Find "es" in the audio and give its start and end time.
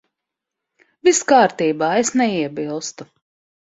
2.05-2.15